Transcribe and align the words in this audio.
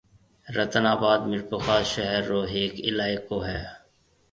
رتن 0.55 0.83
آباد 0.95 1.19
ميرپورخاص 1.29 1.83
شھر 1.93 2.21
رو 2.31 2.41
ھيَََڪ 2.51 2.75
علائقو 2.89 3.37
ھيََََ 3.47 3.61